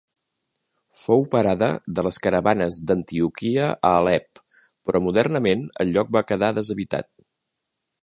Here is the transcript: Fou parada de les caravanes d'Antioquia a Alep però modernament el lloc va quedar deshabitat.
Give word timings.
Fou 0.99 1.19
parada 1.35 1.67
de 1.99 2.05
les 2.07 2.17
caravanes 2.23 2.81
d'Antioquia 2.91 3.69
a 3.75 3.93
Alep 4.01 4.43
però 4.65 5.05
modernament 5.11 5.65
el 5.85 5.97
lloc 5.99 6.15
va 6.19 6.29
quedar 6.33 6.55
deshabitat. 6.61 7.13